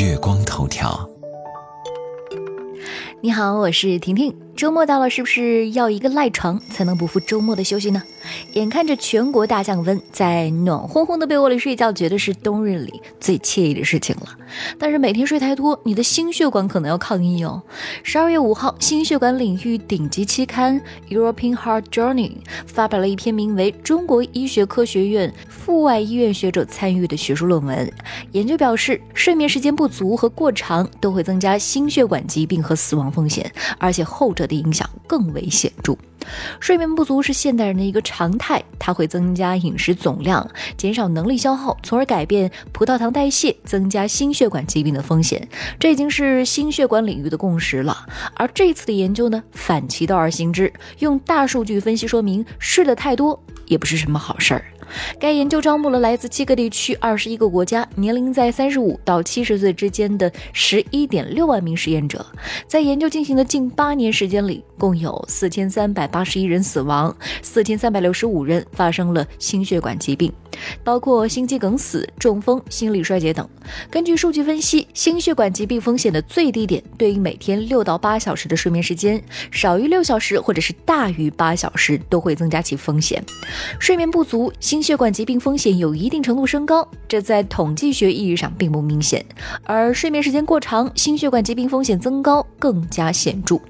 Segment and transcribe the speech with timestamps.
[0.00, 1.10] 月光头条。
[3.20, 4.32] 你好，我是婷婷。
[4.58, 8.02] 周末到了，是不是要一个赖床才能不负周末的休息呢？
[8.54, 14.36] 眼看着全国大降温，在暖烘烘的被窝里睡觉，觉得是冬日里最惬意的事情了。
[14.76, 17.62] 但是每天睡太多，你的心血管可能要抗议哦。
[18.02, 22.14] 十二月五号，心血管领域顶级期刊《European Heart Journal》
[22.66, 27.86] 发表了一篇名为《中国医学科学院阜外医院学者参与的学术论文》。
[28.32, 35.96] 研究表示，睡眠时间不足和过长都会增加心血管疾病和死亡风险，而且后者的影响更为显著。
[36.60, 45.48] 睡眠不足是现代人的一个常态，它会增加饮食总量，减少能力消耗，从而改变葡萄糖代谢，增加心血管疾病的风险。
[45.78, 48.06] 这已经是心血管领域的共识了。
[48.34, 54.64] 而这次的研究呢，反其道而行之，用大数据分析说明，睡得太多也不是什么好事儿。
[55.18, 62.24] 该研究招募了来自七个地区、二十一个国家、年龄在三十五到七十岁之间的十一点六万名实验者。
[62.66, 70.32] 在研究进行的近八年时间里，共有四千三百八十一人死亡，四千三百六十五人发生了心血管疾病。
[70.82, 73.48] 包括心肌梗死、中风、心力衰竭等。
[73.90, 83.22] 根据数据分析，心血管疾病风险的最低点对应每天六到八小时的睡眠时间，少于六小时或者是大于八小时都会增加其风险。
[83.78, 89.24] 睡眠不足，心血管疾病风险有一定程度升高，这在统计学意义上并不明显。
[89.64, 93.60] 而睡眠时间过长，心血管疾病风险增高更加显著。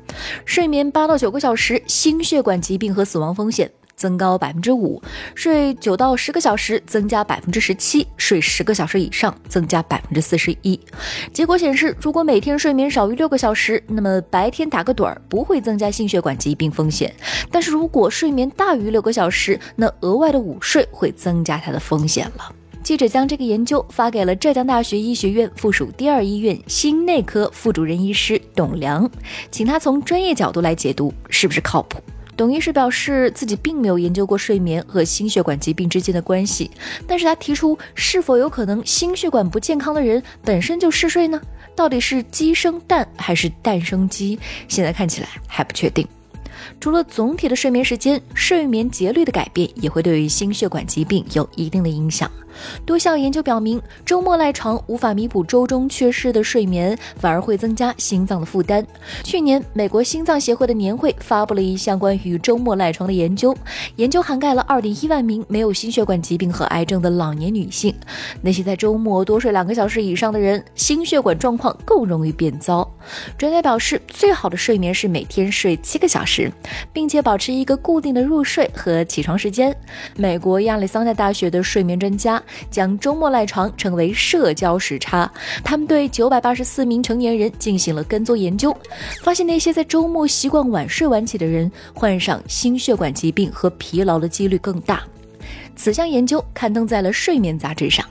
[0.45, 3.71] 睡眠八到九个小时，心血管疾病和死亡风险。
[3.99, 5.03] 增高百分之五，
[5.35, 10.79] 睡九到十个小时增加百分之十七，睡十个小时以上增加百分之四十一。
[11.33, 17.11] 结果显示，如果每天睡眠少于六个小时，那么白天打个盹儿不会增加心血管疾病风险；
[17.51, 22.55] 但是如果睡眠大于六个小时，那额外的午睡会增加它的风险了。
[22.85, 29.11] 记者将这个研究发给了浙江大学医学院附属第二医院心内科副主任医师董良，
[29.51, 31.99] 请他从专业角度来解读，是不是靠谱？
[32.39, 36.71] 董医师表示，自己并没有研究过睡眠和心血管疾病之间的关系，
[37.05, 41.43] 但是他提出，是否有可能心血管不健康的人本身就嗜睡呢？
[41.75, 44.39] 到底是鸡生蛋还是蛋生鸡？
[44.69, 46.07] 现在看起来还不确定。
[46.81, 52.31] 除了总体的睡眠时间，睡眠节律的改变也会对于心血管疾病有一定的影响。
[52.85, 58.85] 多项研究表明，周末赖床无法弥补周中缺失的睡眠，反而会增加心脏的负担。
[59.23, 63.57] 去年，美国心脏协会的年会发布了一项关于周末赖床的研究，
[63.95, 67.95] 研究涵盖了2.1万名没有心血管疾病和癌症的老年女性。
[68.43, 72.91] 那些在周末多睡两个小时以上的人，心血管状况更容易变糟。
[73.37, 76.48] 专家表示，最好的睡眠是每天睡七个小时
[76.93, 79.75] 并且保持一个固定的入睡和起床时间。
[80.17, 82.43] 美国亚利桑那大学的睡眠专家。
[82.71, 85.31] 将周末赖床称为社交时差。
[85.65, 88.77] 他们对九百八十四名成年人进行了跟踪研究，
[89.23, 95.03] 发现那些在周末习惯晚睡晚起的人，患上心血管疾病和疲劳的几率更大。
[95.77, 98.05] 此项研究刊登在了《睡眠》杂志上。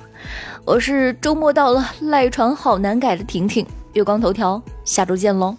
[0.66, 5.56] 我是周末到了赖床好难改的婷婷，月光头条，下周见喽。